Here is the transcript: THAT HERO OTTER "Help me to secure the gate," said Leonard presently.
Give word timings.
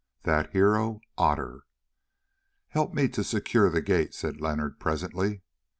THAT 0.23 0.49
HERO 0.53 0.99
OTTER 1.15 1.61
"Help 2.69 2.91
me 2.91 3.07
to 3.09 3.23
secure 3.23 3.69
the 3.69 3.83
gate," 3.83 4.15
said 4.15 4.41
Leonard 4.41 4.79
presently. 4.79 5.43